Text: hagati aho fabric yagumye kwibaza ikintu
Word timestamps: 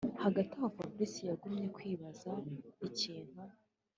hagati 0.23 0.51
aho 0.57 0.69
fabric 0.75 1.13
yagumye 1.29 1.65
kwibaza 1.75 2.31
ikintu 2.87 3.41